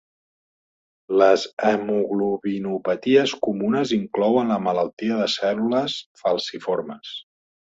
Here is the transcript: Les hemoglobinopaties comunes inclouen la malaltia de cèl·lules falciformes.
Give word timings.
Les 1.21 1.43
hemoglobinopaties 1.71 3.35
comunes 3.49 3.93
inclouen 4.01 4.55
la 4.55 4.59
malaltia 4.69 5.21
de 5.21 5.29
cèl·lules 5.35 5.99
falciformes. 6.25 7.15